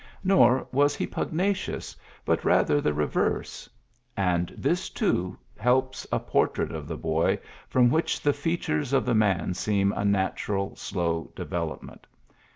ULYSSES 0.25 0.25
S. 0.25 0.33
GRANT 0.33 0.73
11 0.73 0.77
was 0.77 0.99
lie 0.99 1.05
pugnacionsy 1.05 1.95
bnt 2.25 2.43
rather 2.43 2.81
the 2.81 2.91
re 2.95 3.05
verse; 3.05 3.69
and 4.17 4.47
this^ 4.57 4.91
too^ 4.91 5.37
helps 5.59 6.07
a 6.11 6.17
portrait 6.17 6.71
of 6.71 6.87
the 6.87 6.97
boy 6.97 7.37
from 7.69 7.91
which 7.91 8.19
the 8.19 8.33
features 8.33 8.93
of 8.93 9.05
the 9.05 9.13
man 9.13 9.53
seem 9.53 9.91
a 9.91 9.97
natural^ 9.97 10.75
slow 10.75 11.31
development. 11.35 12.07